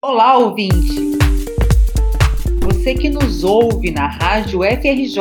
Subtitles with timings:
[0.00, 1.18] Olá, ouvinte!
[2.60, 5.18] Você que nos ouve na Rádio FRJ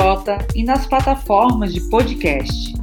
[0.54, 2.76] e nas plataformas de podcast.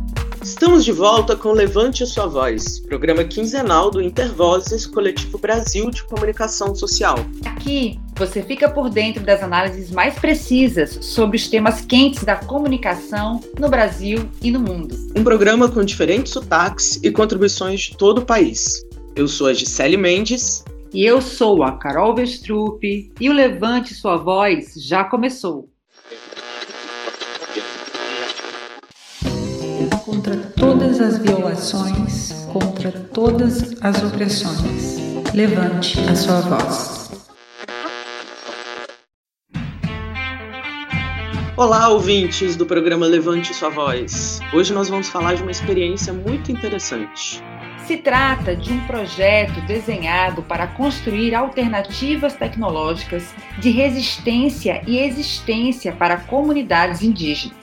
[0.43, 6.75] Estamos de volta com Levante Sua Voz, programa quinzenal do Intervozes Coletivo Brasil de Comunicação
[6.75, 7.15] Social.
[7.45, 13.40] Aqui você fica por dentro das análises mais precisas sobre os temas quentes da comunicação
[13.56, 14.97] no Brasil e no mundo.
[15.15, 18.84] Um programa com diferentes sotaques e contribuições de todo o país.
[19.15, 20.65] Eu sou a Gisele Mendes.
[20.95, 22.84] E eu sou a Carol Vestrup
[23.20, 25.68] e o Levante Sua Voz já começou.
[30.04, 34.96] Contra todas as violações, contra todas as opressões,
[35.34, 37.10] levante a sua voz.
[41.56, 44.38] Olá, ouvintes do programa Levante Sua Voz.
[44.52, 47.42] Hoje nós vamos falar de uma experiência muito interessante.
[47.87, 56.16] Se trata de um projeto desenhado para construir alternativas tecnológicas de resistência e existência para
[56.16, 57.54] comunidades indígenas.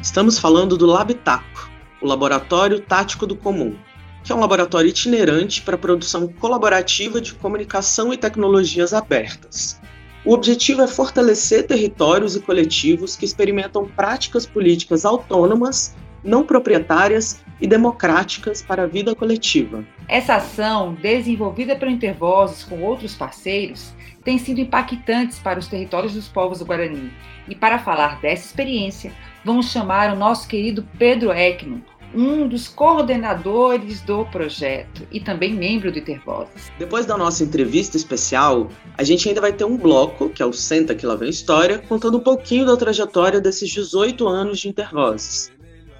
[0.00, 1.68] Estamos falando do Labtaco,
[2.00, 3.76] o Laboratório Tático do Comum,
[4.22, 9.80] que é um laboratório itinerante para a produção colaborativa de comunicação e tecnologias abertas.
[10.24, 17.66] O objetivo é fortalecer territórios e coletivos que experimentam práticas políticas autônomas, não proprietárias e
[17.66, 19.84] democráticas para a vida coletiva.
[20.08, 26.28] Essa ação, desenvolvida pelo Intervozes com outros parceiros, tem sido impactante para os territórios dos
[26.28, 27.12] povos do Guarani.
[27.48, 29.12] E para falar dessa experiência,
[29.44, 31.82] vamos chamar o nosso querido Pedro Ekman,
[32.14, 36.70] um dos coordenadores do projeto e também membro do Intervozes.
[36.78, 40.52] Depois da nossa entrevista especial, a gente ainda vai ter um bloco, que é o
[40.52, 45.52] Senta que lá vem história, contando um pouquinho da trajetória desses 18 anos de Intervozes.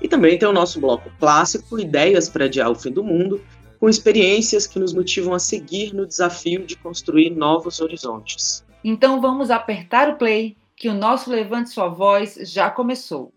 [0.04, 3.40] E também tem o nosso bloco clássico, Ideias para Adiar o Fim do Mundo,
[3.80, 8.62] com experiências que nos motivam a seguir no desafio de construir novos horizontes.
[8.84, 13.32] Então vamos apertar o play, que o nosso Levante Sua Voz já começou.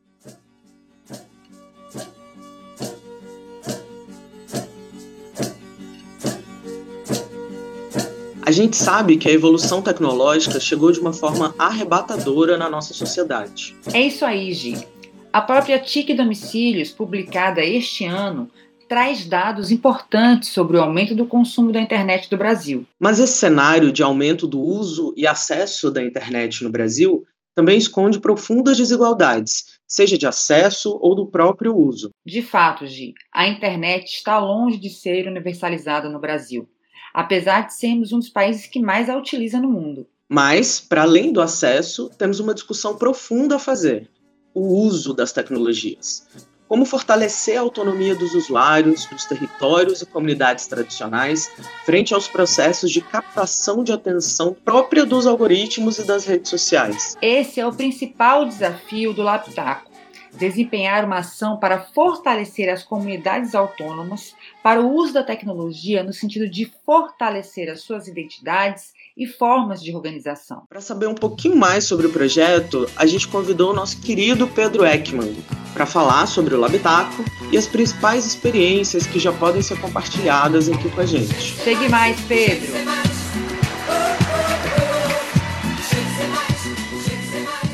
[8.42, 13.74] A gente sabe que a evolução tecnológica chegou de uma forma arrebatadora na nossa sociedade.
[13.94, 14.97] É isso aí, Gi.
[15.38, 18.50] A própria TIC Domicílios, publicada este ano,
[18.90, 22.88] traz dados importantes sobre o aumento do consumo da internet do Brasil.
[23.00, 28.20] Mas esse cenário de aumento do uso e acesso da internet no Brasil também esconde
[28.20, 32.10] profundas desigualdades, seja de acesso ou do próprio uso.
[32.26, 36.68] De fato, Gi, a internet está longe de ser universalizada no Brasil,
[37.14, 40.08] apesar de sermos um dos países que mais a utiliza no mundo.
[40.28, 44.10] Mas, para além do acesso, temos uma discussão profunda a fazer
[44.58, 46.28] o uso das tecnologias.
[46.68, 51.50] Como fortalecer a autonomia dos usuários, dos territórios e comunidades tradicionais
[51.86, 57.16] frente aos processos de captação de atenção própria dos algoritmos e das redes sociais.
[57.22, 59.88] Esse é o principal desafio do Laptaco
[60.34, 66.48] desempenhar uma ação para fortalecer as comunidades autônomas para o uso da tecnologia no sentido
[66.48, 70.62] de fortalecer as suas identidades e formas de organização.
[70.70, 74.86] Para saber um pouquinho mais sobre o projeto, a gente convidou o nosso querido Pedro
[74.86, 75.36] Ekman
[75.74, 80.88] para falar sobre o Labitaco e as principais experiências que já podem ser compartilhadas aqui
[80.92, 81.34] com a gente.
[81.34, 82.74] Chegue mais, Pedro!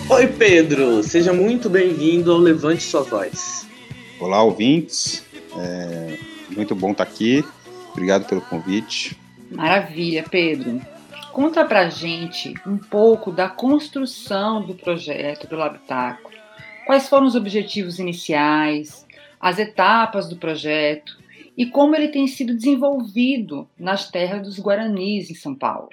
[0.10, 1.04] Oi, Pedro!
[1.04, 3.68] Seja muito bem-vindo ao Levante Sua Voz.
[4.18, 5.26] Olá, ouvintes.
[5.58, 6.18] É
[6.56, 7.44] muito bom estar aqui.
[7.92, 9.18] Obrigado pelo convite.
[9.52, 10.93] Maravilha, Pedro.
[11.34, 16.34] Conta pra gente um pouco da construção do projeto do Labitáculo.
[16.86, 19.04] Quais foram os objetivos iniciais,
[19.40, 21.18] as etapas do projeto
[21.58, 25.90] e como ele tem sido desenvolvido nas terras dos Guaranis em São Paulo.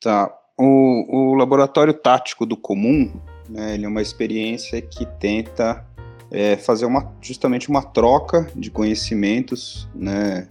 [0.00, 0.36] Tá.
[0.58, 3.12] O, o Laboratório Tático do Comum,
[3.48, 5.86] né, ele é uma experiência que tenta
[6.30, 10.48] é, fazer uma, justamente uma troca de conhecimentos, né,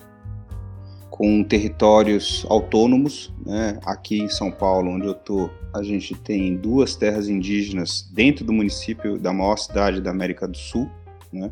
[1.22, 3.78] com territórios autônomos, né?
[3.86, 8.52] Aqui em São Paulo, onde eu tô, a gente tem duas terras indígenas dentro do
[8.52, 10.90] município da maior cidade da América do Sul,
[11.32, 11.48] né?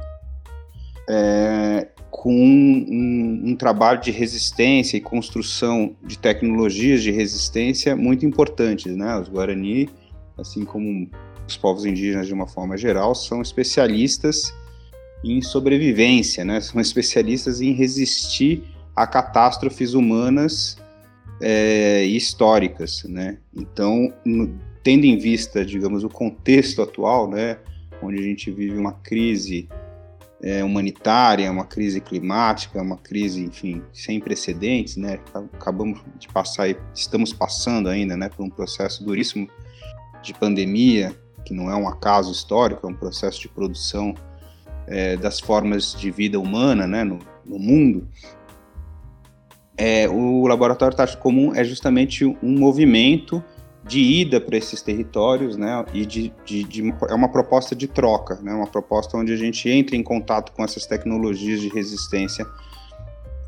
[1.08, 8.98] É, com um, um, trabalho de resistência e construção de tecnologias de resistência muito importantes,
[8.98, 9.20] né?
[9.20, 9.88] Os Guarani,
[10.36, 11.08] assim como
[11.48, 14.52] os povos indígenas de uma forma geral, são especialistas
[15.24, 16.60] em sobrevivência, né?
[16.60, 18.64] São especialistas em resistir
[19.00, 20.78] a catástrofes humanas
[21.42, 23.38] é, e históricas, né?
[23.56, 24.54] Então, no,
[24.84, 27.60] tendo em vista, digamos, o contexto atual, né,
[28.04, 29.70] onde a gente vive uma crise
[30.44, 35.18] é, humanitária, uma crise climática, uma crise, enfim, sem precedentes, né?
[35.54, 39.50] Acabamos de passar, estamos passando ainda, né, por um processo duríssimo
[40.22, 41.16] de pandemia,
[41.46, 44.14] que não é um acaso histórico, é um processo de produção
[44.88, 48.06] é, das formas de vida humana, né, no, no mundo.
[49.82, 53.42] É, o Laboratório Tático Comum é justamente um movimento
[53.88, 58.36] de ida para esses territórios, né, e de, de, de, é uma proposta de troca,
[58.42, 62.46] né, uma proposta onde a gente entra em contato com essas tecnologias de resistência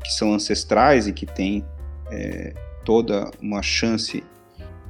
[0.02, 1.62] que são ancestrais e que têm
[2.10, 4.24] é, toda uma chance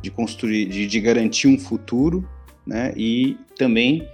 [0.00, 2.26] de construir, de, de garantir um futuro,
[2.64, 4.08] né, e também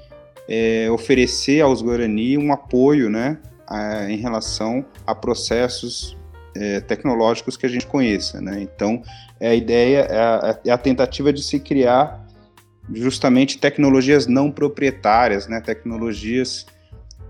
[0.48, 6.17] é, oferecer aos Guarani um apoio, né, a, em relação a processos
[6.58, 8.60] é, tecnológicos que a gente conheça, né?
[8.60, 9.00] Então,
[9.38, 12.26] é a ideia, é a, é a, tentativa de se criar
[12.92, 15.60] justamente tecnologias não proprietárias, né?
[15.60, 16.66] Tecnologias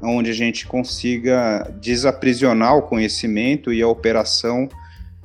[0.01, 4.69] onde a gente consiga desaprisionar o conhecimento e a operação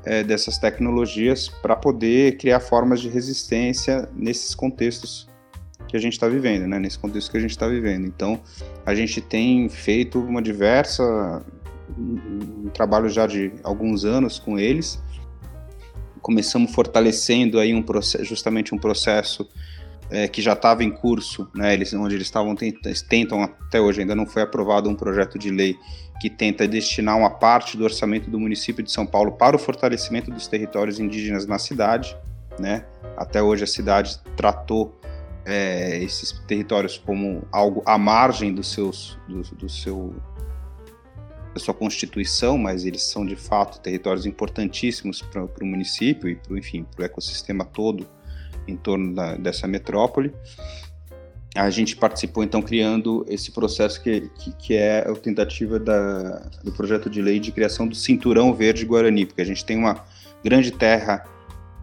[0.03, 5.29] é, dessas tecnologias para poder criar formas de resistência nesses contextos
[5.87, 6.77] que a gente está vivendo, né?
[6.77, 8.05] Nesse contexto que a gente está vivendo.
[8.05, 8.41] Então,
[8.85, 11.41] a gente tem feito uma diversa
[11.97, 15.01] um, trabalho já de alguns anos com eles.
[16.21, 19.47] Começamos fortalecendo aí um processo, justamente um processo
[20.09, 22.55] é, que já estava em curso, né, eles, onde eles estavam
[23.09, 25.75] tentam até hoje ainda não foi aprovado um projeto de lei
[26.19, 30.31] que tenta destinar uma parte do orçamento do município de São Paulo para o fortalecimento
[30.31, 32.15] dos territórios indígenas na cidade,
[32.59, 32.85] né?
[33.17, 34.97] Até hoje a cidade tratou
[35.45, 40.13] é, esses territórios como algo à margem dos seus do, do seu
[41.59, 46.85] sua constituição, mas eles são de fato territórios importantíssimos para o município e para enfim
[46.95, 48.07] para o ecossistema todo
[48.67, 50.33] em torno da, dessa metrópole.
[51.55, 56.71] A gente participou então criando esse processo que, que, que é a tentativa da, do
[56.71, 60.03] projeto de lei de criação do Cinturão Verde Guarani, porque a gente tem uma
[60.43, 61.23] grande terra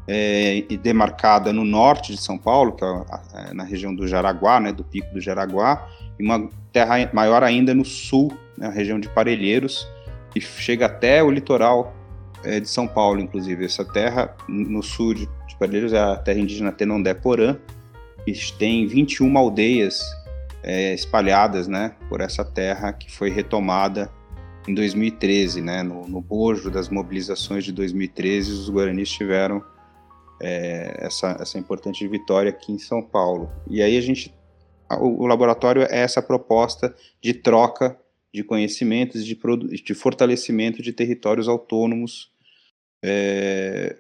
[0.09, 4.83] é, demarcada no norte de São Paulo, que é na região do Jaraguá, né, do
[4.83, 5.89] Pico do Jaraguá,
[6.19, 9.87] e uma terra maior ainda no sul, na né, região de Parelheiros,
[10.31, 11.95] que chega até o litoral
[12.45, 13.65] é, de São Paulo, inclusive.
[13.65, 17.57] Essa terra no sul de, de Parelheiros é a terra indígena Tenondé-Porã,
[18.25, 20.03] que tem 21 aldeias
[20.63, 24.11] é, espalhadas né, por essa terra que foi retomada
[24.69, 29.65] em 2013, né, no, no bojo das mobilizações de 2013, os guaranis tiveram
[30.41, 33.51] é, essa, essa importante vitória aqui em São Paulo.
[33.69, 34.35] E aí a gente
[34.99, 37.99] o, laboratório é essa proposta de troca
[38.33, 39.39] de conhecimentos, de,
[39.85, 42.31] de fortalecimento de territórios autônomos,
[43.03, 43.97] é,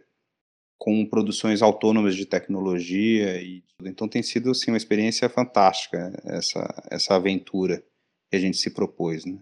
[0.78, 3.40] com produções autônomas de tecnologia.
[3.42, 7.82] E, então tem sido assim, uma experiência fantástica essa, essa aventura
[8.30, 9.24] que a gente se propôs.
[9.24, 9.38] Né?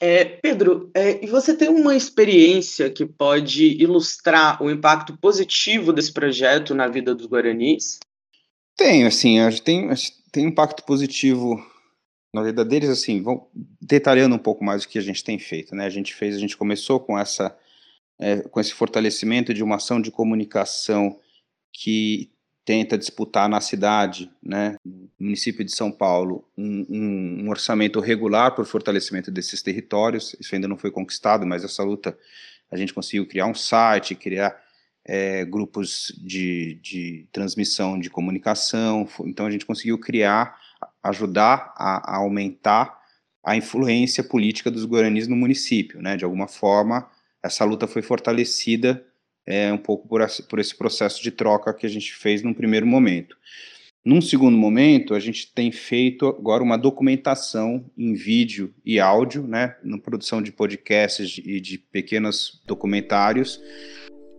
[0.00, 6.12] É, Pedro, é, e você tem uma experiência que pode ilustrar o impacto positivo desse
[6.12, 7.98] projeto na vida dos guaranis?
[8.76, 9.90] Tenho, assim, tem,
[10.30, 11.64] tem impacto positivo
[12.32, 13.48] na vida deles, assim, vão
[13.80, 15.84] detalhando um pouco mais o que a gente tem feito, né?
[15.84, 17.56] A gente fez, a gente começou com essa,
[18.18, 21.18] é, com esse fortalecimento de uma ação de comunicação
[21.72, 22.30] que
[22.64, 28.54] tenta disputar na cidade, né, no município de São Paulo, um, um, um orçamento regular
[28.54, 30.36] por fortalecimento desses territórios.
[30.38, 32.16] Isso ainda não foi conquistado, mas essa luta
[32.70, 34.56] a gente conseguiu criar um site, criar
[35.12, 39.08] é, grupos de, de transmissão de comunicação.
[39.26, 40.56] Então a gente conseguiu criar,
[41.02, 42.96] ajudar a, a aumentar
[43.44, 46.16] a influência política dos guaranis no município, né?
[46.16, 47.10] De alguma forma,
[47.42, 49.04] essa luta foi fortalecida
[49.44, 52.54] é, um pouco por esse, por esse processo de troca que a gente fez num
[52.54, 53.36] primeiro momento.
[54.04, 59.76] Num segundo momento, a gente tem feito agora uma documentação em vídeo e áudio, né,
[59.82, 63.60] na produção de podcasts e de pequenos documentários,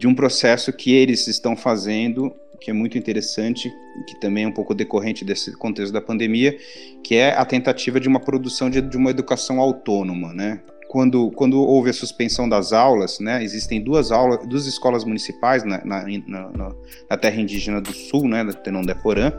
[0.01, 3.72] de um processo que eles estão fazendo, que é muito interessante,
[4.08, 6.58] que também é um pouco decorrente desse contexto da pandemia,
[7.03, 10.60] que é a tentativa de uma produção de, de uma educação autônoma, né?
[10.88, 15.86] Quando, quando houve a suspensão das aulas, né, existem duas aulas, duas escolas municipais na,
[15.86, 16.72] na, na,
[17.08, 19.31] na terra indígena do sul, né, da Tenondeporã,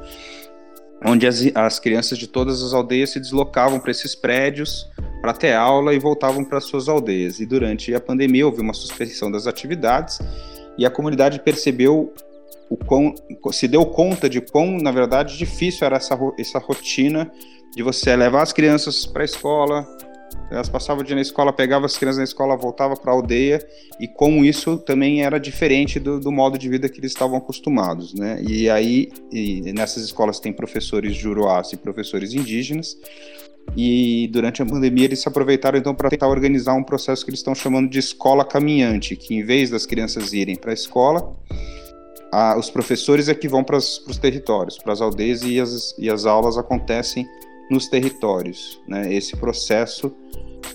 [1.04, 4.88] onde as, as crianças de todas as aldeias se deslocavam para esses prédios
[5.20, 7.40] para ter aula e voltavam para suas aldeias.
[7.40, 10.20] E durante a pandemia houve uma suspensão das atividades
[10.78, 12.12] e a comunidade percebeu
[12.68, 13.14] o quão,
[13.52, 17.30] se deu conta de quão, na verdade, difícil era essa, essa rotina
[17.76, 19.86] de você levar as crianças para a escola,
[20.50, 23.66] elas passavam o dia na escola, pegavam as crianças na escola, voltava para a aldeia,
[23.98, 28.12] e como isso também era diferente do, do, modo de vida que eles estavam acostumados,
[28.14, 28.42] né?
[28.46, 32.96] E aí, e nessas escolas tem professores juruás e professores indígenas,
[33.76, 37.40] e durante a pandemia eles se aproveitaram então para tentar organizar um processo que eles
[37.40, 41.34] estão chamando de escola caminhante, que em vez das crianças irem para a escola,
[42.58, 46.24] os professores é que vão para os territórios, para as aldeias e as, e as
[46.24, 47.26] aulas acontecem
[47.70, 48.80] nos territórios.
[48.88, 49.12] Né?
[49.12, 50.12] Esse processo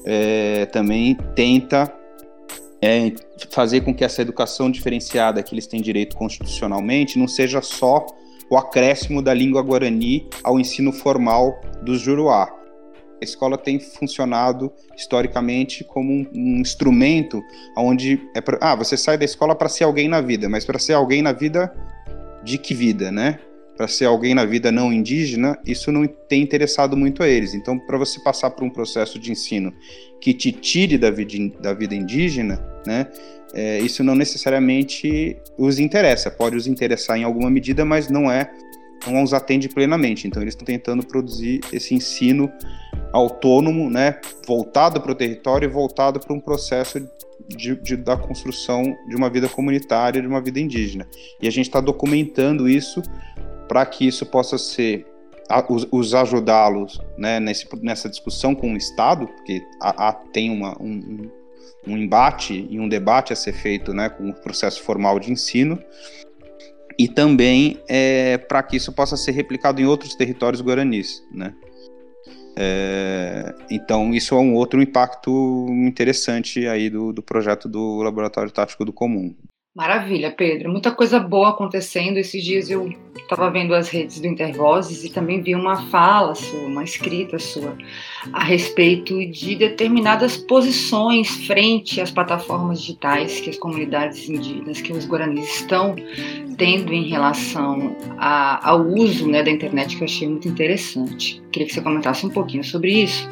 [0.06, 1.92] é, também tenta
[2.82, 3.12] é,
[3.50, 8.06] fazer com que essa educação diferenciada que eles têm direito constitucionalmente não seja só
[8.50, 12.48] o acréscimo da língua guarani ao ensino formal dos Juruá.
[13.20, 17.42] A escola tem funcionado historicamente como um, um instrumento
[17.76, 20.78] onde é pra, ah, você sai da escola para ser alguém na vida, mas para
[20.78, 21.74] ser alguém na vida
[22.44, 23.40] de que vida, né?
[23.76, 27.54] Para ser alguém na vida não indígena, isso não tem interessado muito a eles.
[27.54, 29.74] Então, para você passar por um processo de ensino
[30.20, 33.08] que te tire da vida, da vida indígena, né?
[33.54, 36.30] É, isso não necessariamente os interessa.
[36.30, 38.52] Pode os interessar em alguma medida, mas não é
[39.06, 40.28] não os atende plenamente.
[40.28, 42.52] Então, eles estão tentando produzir esse ensino
[43.14, 47.00] autônomo, né, voltado para o território e voltado para um processo
[47.48, 51.08] de, de, da construção de uma vida comunitária, de uma vida indígena.
[51.42, 53.02] E a gente está documentando isso
[53.68, 55.06] para que isso possa ser
[55.70, 61.30] os, os ajudá-los né, nessa discussão com o Estado, porque há, há tem uma, um,
[61.88, 65.82] um, embate e um debate a ser feito né, com o processo formal de ensino,
[66.98, 71.24] e também é, para que isso possa ser replicado em outros territórios guaranis.
[71.32, 71.54] Né?
[72.56, 78.84] É, então, isso é um outro impacto interessante aí do, do projeto do Laboratório Tático
[78.84, 79.36] do Comum.
[79.78, 80.72] Maravilha, Pedro.
[80.72, 82.18] Muita coisa boa acontecendo.
[82.18, 86.62] Esses dias eu estava vendo as redes do Intervozes e também vi uma fala sua,
[86.62, 87.78] uma escrita sua,
[88.34, 95.06] a respeito de determinadas posições frente às plataformas digitais que as comunidades indígenas, que os
[95.06, 95.96] guaranis estão
[96.58, 101.40] tendo em relação a, ao uso né, da internet, que eu achei muito interessante.
[101.52, 103.30] Queria que você comentasse um pouquinho sobre isso,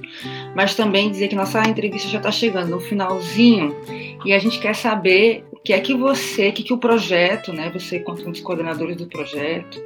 [0.56, 3.76] mas também dizer que nossa entrevista já está chegando no finalzinho
[4.24, 8.00] e a gente quer saber que é que você, que, que o projeto, né, você
[8.00, 9.82] quanto um dos coordenadores do projeto,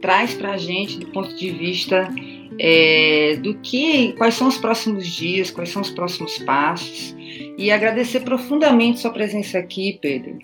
[0.00, 2.12] traz para a gente do ponto de vista
[2.58, 7.14] é, do que, quais são os próximos dias, quais são os próximos passos,
[7.56, 10.36] e agradecer profundamente sua presença aqui, Pedro.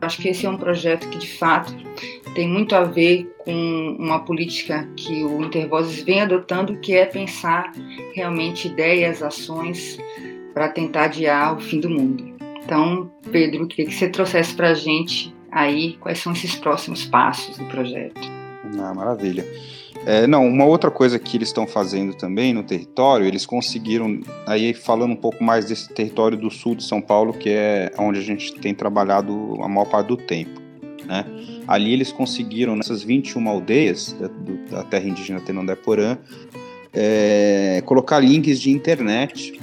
[0.00, 1.72] Acho que esse é um projeto que, de fato,
[2.34, 7.72] tem muito a ver com uma política que o Intervozes vem adotando, que é pensar
[8.12, 9.98] realmente ideias, ações
[10.52, 12.31] para tentar adiar o fim do mundo.
[12.72, 17.58] Então, Pedro, queria que você trouxesse para a gente aí quais são esses próximos passos
[17.58, 18.18] do projeto.
[18.78, 19.46] Ah, maravilha.
[20.06, 24.72] É, não, uma outra coisa que eles estão fazendo também no território, eles conseguiram, aí
[24.72, 28.22] falando um pouco mais desse território do sul de São Paulo, que é onde a
[28.22, 30.58] gente tem trabalhado a maior parte do tempo.
[31.04, 31.26] Né?
[31.68, 36.16] Ali eles conseguiram, nessas 21 aldeias da, do, da terra indígena Tenondeporã,
[36.94, 39.60] é, colocar links de internet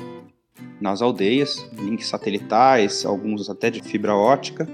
[0.81, 4.67] nas aldeias, links satelitais, alguns até de fibra ótica.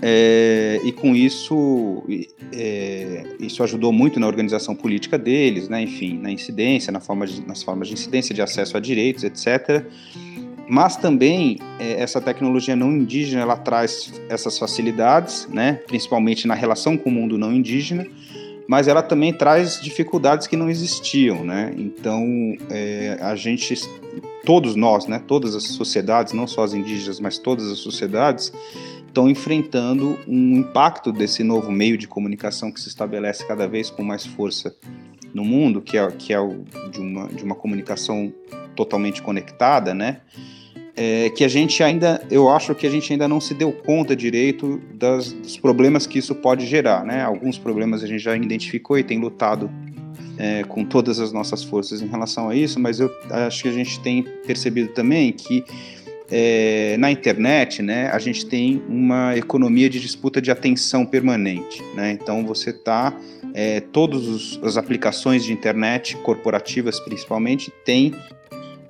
[0.00, 2.04] É, e com isso,
[2.52, 7.44] é, isso ajudou muito na organização política deles, né, enfim, na incidência, na forma de,
[7.46, 9.84] nas formas de incidência, de acesso a direitos, etc.
[10.68, 16.96] Mas também é, essa tecnologia não indígena ela traz essas facilidades, né, principalmente na relação
[16.96, 18.06] com o mundo não indígena,
[18.68, 21.72] mas ela também traz dificuldades que não existiam, né?
[21.78, 23.74] Então é, a gente
[24.48, 28.50] todos nós, né, todas as sociedades, não só as indígenas, mas todas as sociedades,
[29.06, 34.02] estão enfrentando um impacto desse novo meio de comunicação que se estabelece cada vez com
[34.02, 34.74] mais força
[35.34, 38.32] no mundo, que é, que é o de, uma, de uma comunicação
[38.74, 40.22] totalmente conectada, né?
[40.96, 44.16] É, que a gente ainda, eu acho que a gente ainda não se deu conta
[44.16, 47.22] direito das, dos problemas que isso pode gerar, né?
[47.22, 49.70] Alguns problemas a gente já identificou e tem lutado
[50.38, 53.72] é, com todas as nossas forças em relação a isso, mas eu acho que a
[53.72, 55.64] gente tem percebido também que
[56.30, 62.12] é, na internet, né, a gente tem uma economia de disputa de atenção permanente, né?
[62.12, 63.14] Então você está
[63.54, 68.14] é, todas as aplicações de internet corporativas, principalmente, têm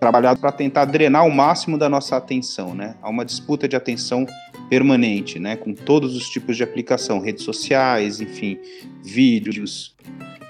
[0.01, 2.97] trabalhado para tentar drenar o máximo da nossa atenção, né?
[3.01, 4.27] Há uma disputa de atenção
[4.69, 5.57] permanente, né?
[5.57, 8.59] Com todos os tipos de aplicação, redes sociais, enfim,
[9.03, 9.95] vídeos,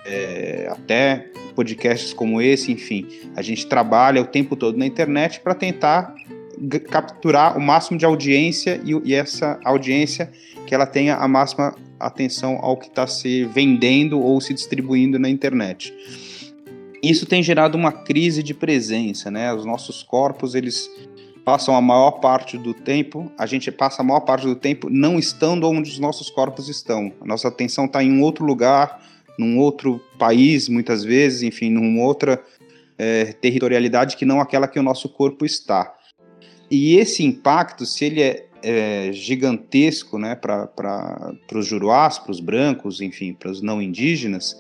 [0.09, 5.55] é, até podcasts como esse, enfim, a gente trabalha o tempo todo na internet para
[5.55, 6.15] tentar
[6.91, 10.31] capturar o máximo de audiência e, e, essa audiência
[10.67, 15.29] que ela tenha a máxima atenção ao que está se vendendo ou se distribuindo na
[15.29, 15.95] internet.
[17.03, 19.53] Isso tem gerado uma crise de presença, né?
[19.53, 20.91] Os nossos corpos eles
[21.45, 25.19] passam a maior parte do tempo, a gente passa a maior parte do tempo não
[25.19, 27.13] estando onde os nossos corpos estão.
[27.21, 29.01] A nossa atenção está em um outro lugar,
[29.39, 32.43] num outro país, muitas vezes, enfim, numa outra
[32.99, 35.95] é, territorialidade que não aquela que o nosso corpo está.
[36.71, 43.01] E esse impacto, se ele é, é gigantesco né, para os juruás, para os brancos,
[43.01, 44.57] enfim, para os não indígenas,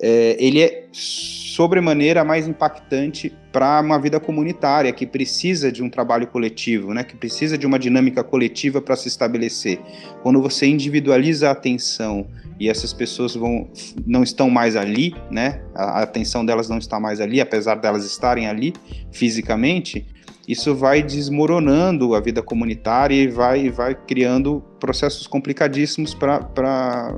[0.00, 6.26] é, ele é sobremaneira mais impactante para uma vida comunitária que precisa de um trabalho
[6.26, 9.80] coletivo, né, que precisa de uma dinâmica coletiva para se estabelecer.
[10.22, 12.26] Quando você individualiza a atenção
[12.60, 13.66] e essas pessoas vão,
[14.06, 18.46] não estão mais ali, né, a atenção delas não está mais ali, apesar delas estarem
[18.46, 18.74] ali
[19.10, 20.06] fisicamente,
[20.46, 27.16] isso vai desmoronando a vida comunitária e vai, vai criando processos complicadíssimos para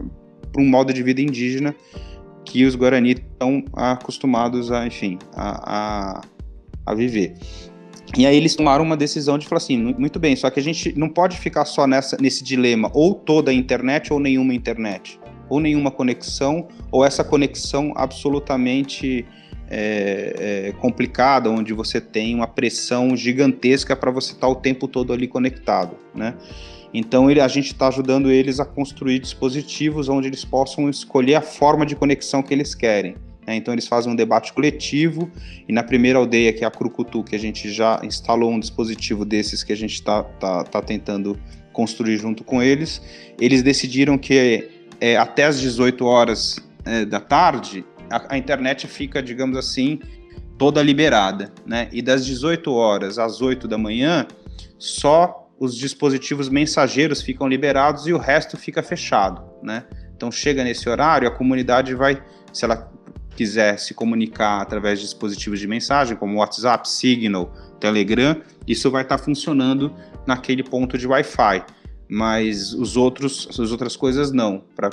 [0.56, 1.74] um modo de vida indígena
[2.48, 6.20] que os Guarani estão acostumados a, enfim, a, a,
[6.86, 7.34] a viver.
[8.16, 10.98] E aí eles tomaram uma decisão de falar assim, muito bem, só que a gente
[10.98, 15.60] não pode ficar só nessa, nesse dilema, ou toda a internet ou nenhuma internet, ou
[15.60, 19.26] nenhuma conexão, ou essa conexão absolutamente
[19.68, 24.88] é, é, complicada, onde você tem uma pressão gigantesca para você estar tá o tempo
[24.88, 26.34] todo ali conectado, né?
[26.92, 31.40] Então ele, a gente está ajudando eles a construir dispositivos onde eles possam escolher a
[31.40, 33.14] forma de conexão que eles querem.
[33.46, 33.56] Né?
[33.56, 35.30] Então eles fazem um debate coletivo
[35.68, 39.24] e na primeira aldeia, que é a Crucutu, que a gente já instalou um dispositivo
[39.24, 41.38] desses que a gente está tá, tá tentando
[41.72, 43.00] construir junto com eles,
[43.40, 44.68] eles decidiram que
[45.00, 50.00] é, até as 18 horas é, da tarde a, a internet fica, digamos assim,
[50.56, 51.88] toda liberada, né?
[51.92, 54.26] E das 18 horas às 8 da manhã,
[54.78, 59.84] só os dispositivos mensageiros ficam liberados e o resto fica fechado, né?
[60.16, 62.22] Então chega nesse horário, a comunidade vai,
[62.52, 62.90] se ela
[63.36, 68.36] quiser se comunicar através de dispositivos de mensagem, como WhatsApp, Signal, Telegram,
[68.66, 69.94] isso vai estar funcionando
[70.26, 71.64] naquele ponto de Wi-Fi.
[72.10, 74.90] Mas os outros, as outras coisas não, para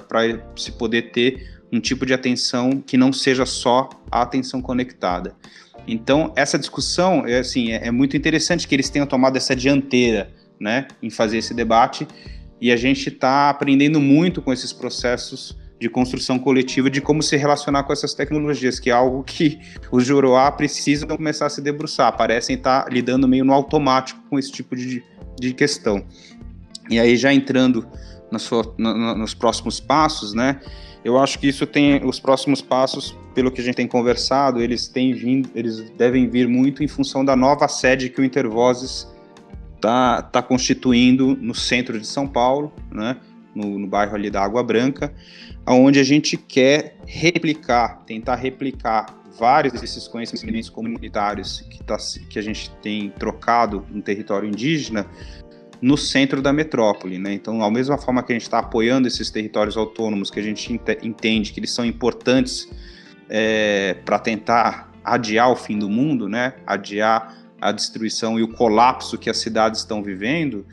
[0.55, 5.35] se poder ter um tipo de atenção que não seja só a atenção conectada.
[5.87, 10.31] Então, essa discussão é, assim, é, é muito interessante que eles tenham tomado essa dianteira
[10.59, 12.07] né, em fazer esse debate
[12.59, 17.35] e a gente está aprendendo muito com esses processos de construção coletiva de como se
[17.35, 19.59] relacionar com essas tecnologias, que é algo que
[19.91, 24.39] os Juroá precisam começar a se debruçar, parecem estar tá lidando meio no automático com
[24.39, 25.03] esse tipo de,
[25.39, 26.05] de questão.
[26.89, 27.85] E aí, já entrando
[28.31, 30.59] na sua, no, nos próximos passos, né,
[31.03, 34.87] eu acho que isso tem os próximos passos, pelo que a gente tem conversado, eles
[34.87, 39.07] têm vindo, eles devem vir muito em função da nova sede que o Intervozes
[39.85, 43.17] está tá constituindo no centro de São Paulo, né,
[43.53, 45.13] no, no, bairro ali da Água Branca,
[45.65, 49.05] onde a gente quer replicar, tentar replicar
[49.39, 51.97] vários desses conhecimentos comunitários que, tá,
[52.29, 55.05] que a gente tem trocado no território indígena
[55.81, 57.19] no centro da metrópole.
[57.19, 57.33] Né?
[57.33, 60.81] Então, da mesma forma que a gente está apoiando esses territórios autônomos, que a gente
[61.03, 62.67] entende que eles são importantes
[63.29, 66.53] é, para tentar adiar o fim do mundo, né?
[66.65, 70.65] adiar a destruição e o colapso que as cidades estão vivendo,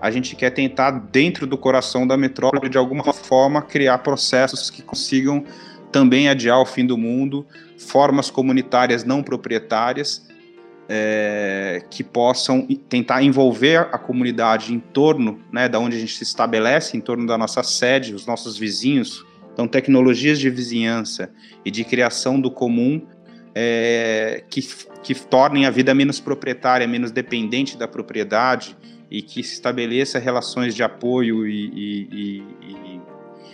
[0.00, 4.82] a gente quer tentar, dentro do coração da metrópole, de alguma forma, criar processos que
[4.82, 5.44] consigam
[5.90, 7.46] também adiar o fim do mundo,
[7.78, 10.26] formas comunitárias não proprietárias,
[10.88, 16.24] é, que possam tentar envolver a comunidade em torno né, da onde a gente se
[16.24, 19.24] estabelece, em torno da nossa sede, os nossos vizinhos.
[19.52, 21.30] Então, tecnologias de vizinhança
[21.64, 23.00] e de criação do comum
[23.54, 24.60] é, que,
[25.02, 28.76] que tornem a vida menos proprietária, menos dependente da propriedade
[29.10, 33.00] e que se estabeleça relações de apoio e, e, e,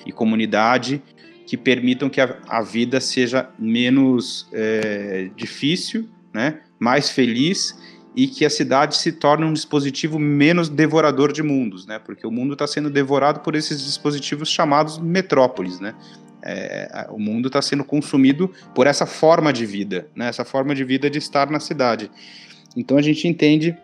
[0.07, 1.03] e comunidade
[1.47, 7.77] que permitam que a, a vida seja menos é, difícil, né, mais feliz
[8.15, 11.99] e que a cidade se torne um dispositivo menos devorador de mundos, né?
[11.99, 15.95] Porque o mundo está sendo devorado por esses dispositivos chamados metrópoles, né?
[16.43, 20.29] É, o mundo está sendo consumido por essa forma de vida, né?
[20.29, 22.11] essa forma de vida de estar na cidade.
[22.77, 23.77] Então a gente entende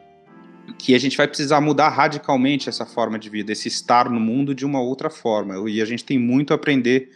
[0.79, 4.55] que a gente vai precisar mudar radicalmente essa forma de vida, esse estar no mundo
[4.55, 5.69] de uma outra forma.
[5.71, 7.11] E a gente tem muito a aprender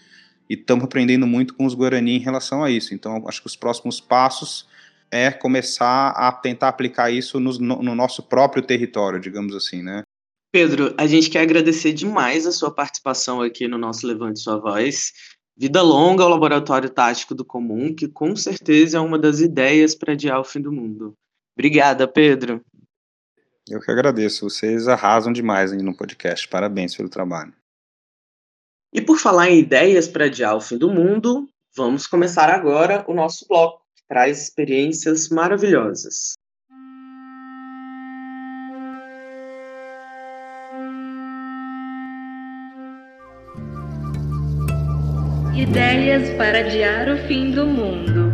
[0.48, 2.94] e estamos aprendendo muito com os Guarani em relação a isso.
[2.94, 4.68] Então acho que os próximos passos
[5.10, 10.02] é começar a tentar aplicar isso no, no nosso próprio território, digamos assim, né?
[10.52, 15.12] Pedro, a gente quer agradecer demais a sua participação aqui no nosso Levante Sua Voz.
[15.56, 20.14] Vida longa ao Laboratório Tático do Comum, que com certeza é uma das ideias para
[20.14, 21.14] adiar o fim do mundo.
[21.56, 22.60] Obrigada, Pedro.
[23.68, 24.48] Eu que agradeço.
[24.50, 26.48] Vocês arrasam demais aí no podcast.
[26.48, 27.54] Parabéns pelo trabalho.
[28.92, 33.14] E por falar em ideias para adiar o fim do mundo, vamos começar agora o
[33.14, 36.39] nosso bloco, que traz experiências maravilhosas.
[45.60, 48.32] Ideias para adiar o fim do mundo.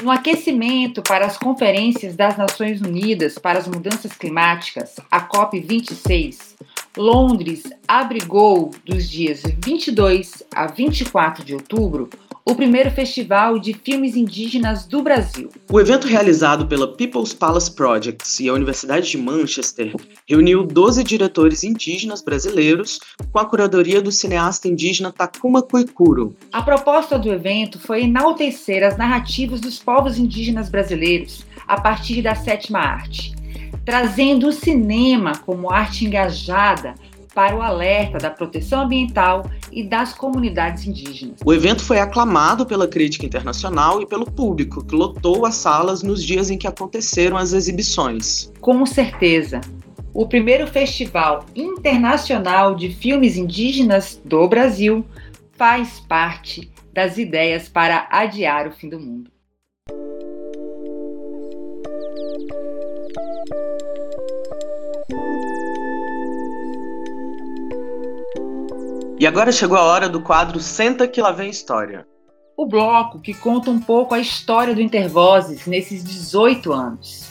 [0.00, 6.54] No aquecimento para as conferências das Nações Unidas para as Mudanças Climáticas, a COP26,
[6.96, 12.08] Londres abrigou dos dias 22 a 24 de outubro
[12.48, 15.50] o primeiro festival de filmes indígenas do Brasil.
[15.68, 19.92] O evento realizado pela People's Palace Projects e a Universidade de Manchester
[20.28, 23.00] reuniu 12 diretores indígenas brasileiros
[23.32, 26.36] com a curadoria do cineasta indígena Takuma Koikuro.
[26.52, 32.36] A proposta do evento foi enaltecer as narrativas dos povos indígenas brasileiros a partir da
[32.36, 33.34] sétima arte,
[33.84, 36.94] trazendo o cinema como arte engajada
[37.36, 41.38] para o alerta da proteção ambiental e das comunidades indígenas.
[41.44, 46.24] O evento foi aclamado pela crítica internacional e pelo público, que lotou as salas nos
[46.24, 48.50] dias em que aconteceram as exibições.
[48.58, 49.60] Com certeza,
[50.14, 55.04] o primeiro Festival Internacional de Filmes Indígenas do Brasil
[55.58, 59.30] faz parte das ideias para adiar o fim do mundo.
[69.26, 72.06] E agora chegou a hora do quadro Senta que lá vem história.
[72.56, 77.26] O bloco que conta um pouco a história do Intervozes nesses 18 anos.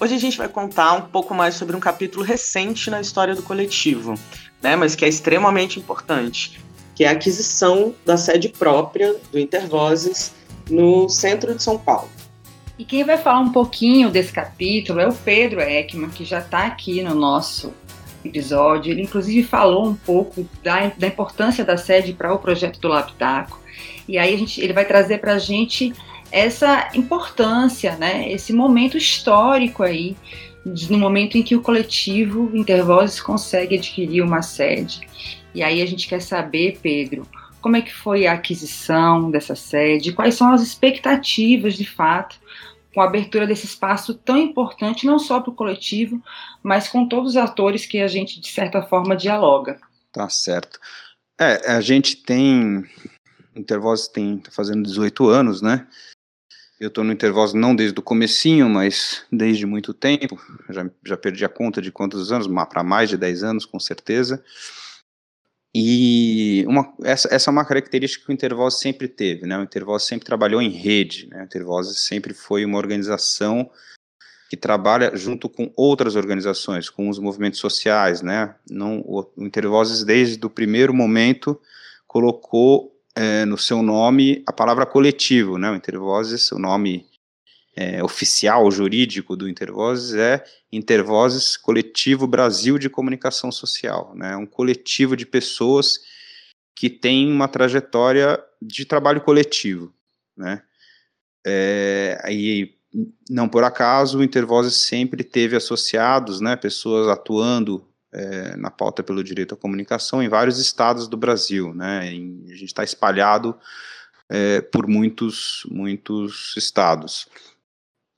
[0.00, 3.42] Hoje a gente vai contar um pouco mais sobre um capítulo recente na história do
[3.42, 4.14] coletivo,
[4.62, 6.58] né, mas que é extremamente importante,
[6.94, 10.32] que é a aquisição da sede própria do Intervozes
[10.70, 12.08] no centro de São Paulo.
[12.78, 16.64] E quem vai falar um pouquinho desse capítulo é o Pedro Ekman, que já está
[16.64, 17.70] aqui no nosso
[18.24, 18.90] episódio.
[18.90, 23.60] Ele, inclusive, falou um pouco da, da importância da sede para o projeto do Laptaco.
[24.08, 25.92] E aí gente, ele vai trazer para a gente
[26.30, 30.16] essa importância, né, esse momento histórico aí,
[30.90, 35.06] no momento em que o coletivo Intervozes consegue adquirir uma sede.
[35.54, 37.26] E aí a gente quer saber, Pedro,
[37.60, 42.36] como é que foi a aquisição dessa sede, quais são as expectativas de fato
[42.94, 46.22] com a abertura desse espaço tão importante, não só para o coletivo,
[46.64, 49.78] mas com todos os atores que a gente, de certa forma, dialoga.
[50.10, 50.80] Tá certo.
[51.38, 52.82] É, a gente tem.
[53.54, 55.86] Intervoz tem tá fazendo 18 anos, né?
[56.80, 60.40] Eu estou no Intervoz não desde o comecinho, mas desde muito tempo.
[60.70, 64.42] Já, já perdi a conta de quantos anos, para mais de 10 anos, com certeza.
[65.74, 69.58] E uma, essa, essa é uma característica que o Intervoz sempre teve, né?
[69.58, 71.42] O Intervoz sempre trabalhou em rede, né?
[71.42, 73.70] O Intervoz sempre foi uma organização
[74.54, 78.54] que trabalha junto com outras organizações, com os movimentos sociais, né?
[78.70, 81.60] Não, o, Intervozes, desde o primeiro momento,
[82.06, 85.72] colocou é, no seu nome a palavra coletivo, né?
[85.72, 87.04] O Intervozes, o nome
[87.74, 94.36] é, oficial, jurídico do Intervozes é Intervozes Coletivo Brasil de Comunicação Social, né?
[94.36, 95.98] Um coletivo de pessoas
[96.76, 99.92] que tem uma trajetória de trabalho coletivo,
[100.36, 100.62] né?
[101.44, 102.73] É, e
[103.28, 106.54] não por acaso o Intervozes sempre teve associados, né?
[106.54, 112.12] Pessoas atuando é, na pauta pelo direito à comunicação em vários estados do Brasil, né?
[112.12, 113.56] Em, a gente está espalhado
[114.28, 117.26] é, por muitos, muitos estados.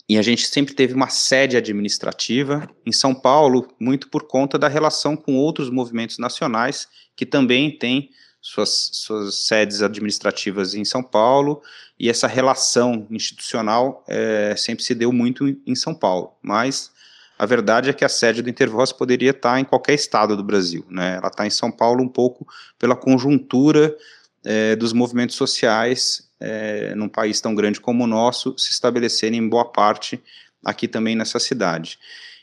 [0.08, 4.68] E a gente sempre teve uma sede administrativa em São Paulo, muito por conta da
[4.68, 6.86] relação com outros movimentos nacionais
[7.16, 8.10] que também têm
[8.46, 11.60] suas, suas sedes administrativas em São Paulo,
[11.98, 16.32] e essa relação institucional é, sempre se deu muito em São Paulo.
[16.40, 16.92] Mas
[17.36, 20.86] a verdade é que a sede do Intervoz poderia estar em qualquer estado do Brasil.
[20.88, 21.16] Né?
[21.16, 22.46] Ela está em São Paulo um pouco
[22.78, 23.96] pela conjuntura
[24.44, 29.48] é, dos movimentos sociais é, num país tão grande como o nosso, se estabelecerem em
[29.48, 30.22] boa parte
[30.64, 31.98] aqui também nessa cidade.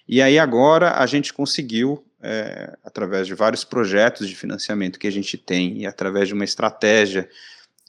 [0.07, 5.11] E aí agora a gente conseguiu, é, através de vários projetos de financiamento que a
[5.11, 7.29] gente tem e através de uma estratégia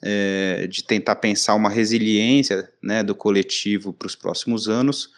[0.03, 5.09] é, de tentar pensar uma resiliência né, do coletivo para os próximos anos,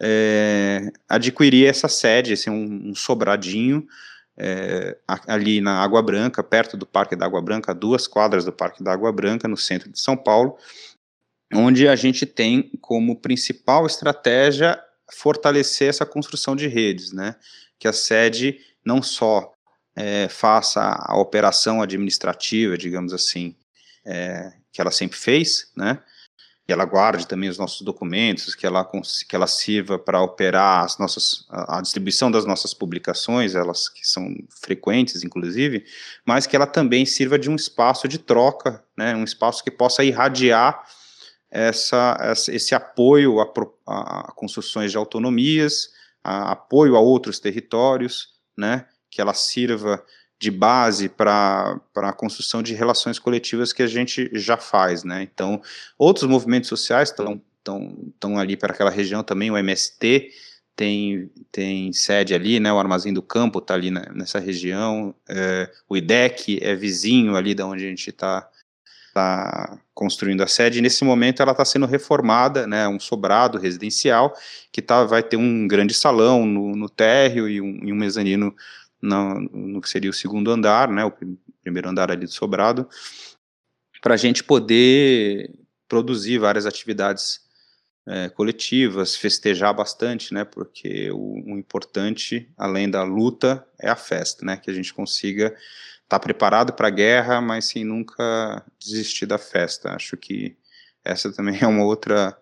[0.00, 3.86] é, adquirir essa sede, esse um, um sobradinho
[4.36, 4.96] é,
[5.26, 8.92] ali na Água Branca, perto do Parque da Água Branca, duas quadras do Parque da
[8.92, 10.56] Água Branca, no centro de São Paulo,
[11.52, 14.80] onde a gente tem como principal estratégia
[15.12, 17.36] fortalecer essa construção de redes, né?
[17.82, 19.52] Que a sede não só
[19.96, 23.56] é, faça a operação administrativa, digamos assim,
[24.06, 26.00] é, que ela sempre fez, né?
[26.64, 28.88] que ela guarde também os nossos documentos, que ela,
[29.28, 34.06] que ela sirva para operar as nossas, a, a, distribuição das nossas publicações, elas que
[34.06, 35.84] são frequentes, inclusive,
[36.24, 40.04] mas que ela também sirva de um espaço de troca, né, um espaço que possa
[40.04, 40.86] irradiar
[41.50, 42.16] essa,
[42.48, 43.52] esse apoio a,
[43.88, 45.90] a, construções de autonomias,
[46.22, 50.02] a, apoio a outros territórios, né, que ela sirva
[50.38, 55.22] de base para a construção de relações coletivas que a gente já faz, né?
[55.22, 55.62] Então,
[55.96, 57.40] outros movimentos sociais estão
[58.36, 60.32] ali para aquela região também, o MST
[60.74, 65.70] tem, tem sede ali, né, o Armazém do Campo está ali na, nessa região, é,
[65.88, 68.48] o IDEC é vizinho ali da onde a gente está
[69.12, 74.34] tá construindo a sede, nesse momento ela está sendo reformada, né, um sobrado residencial,
[74.70, 78.54] que tá, vai ter um grande salão no, no térreo e um, e um mezanino
[79.00, 81.12] no, no, que seria o segundo andar, né, o
[81.62, 82.88] primeiro andar ali do sobrado,
[84.00, 85.50] para a gente poder
[85.88, 87.42] produzir várias atividades
[88.06, 90.44] é, coletivas, festejar bastante, né?
[90.44, 94.56] Porque o, o, importante, além da luta, é a festa, né?
[94.56, 95.54] Que a gente consiga
[96.12, 99.94] estar tá preparado para a guerra, mas sem nunca desistir da festa.
[99.94, 100.54] Acho que
[101.02, 102.36] essa também é uma outra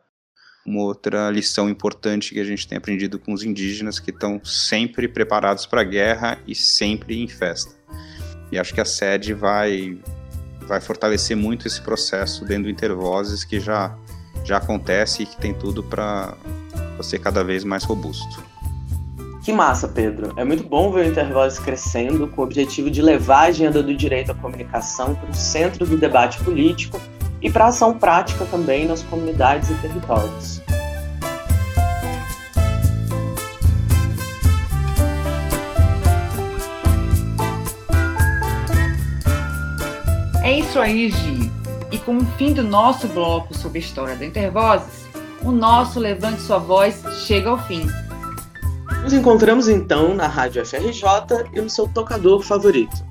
[0.66, 5.08] uma outra lição importante que a gente tem aprendido com os indígenas que estão sempre
[5.08, 7.74] preparados para a guerra e sempre em festa.
[8.52, 9.98] E acho que a sede vai
[10.66, 13.96] vai fortalecer muito esse processo dentro do Intervozes que já
[14.44, 16.36] já acontece e que tem tudo para
[17.02, 18.49] ser cada vez mais robusto.
[19.42, 20.32] Que massa, Pedro.
[20.36, 23.94] É muito bom ver o Intervozes crescendo com o objetivo de levar a agenda do
[23.94, 27.00] direito à comunicação para o centro do debate político
[27.40, 30.60] e para ação prática também nas comunidades e territórios.
[40.42, 41.50] É isso aí, Gi.
[41.90, 45.06] E com o fim do nosso bloco sobre a história da Intervozes,
[45.42, 47.86] o nosso Levante Sua Voz chega ao fim.
[49.02, 51.02] Nos encontramos então na Rádio FRJ
[51.54, 53.04] e no seu tocador favorito.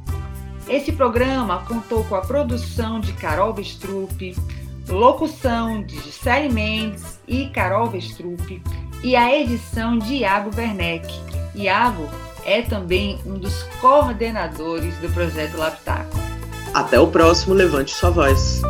[0.68, 4.36] Esse programa contou com a produção de Carol Vestrup,
[4.88, 8.62] locução de Gisele Mendes e Carol Vestrup
[9.04, 11.08] e a edição de Iago Werneck.
[11.56, 12.08] Iago
[12.46, 16.16] é também um dos coordenadores do projeto Laptaco.
[16.74, 18.62] Até o próximo Levante Sua Voz.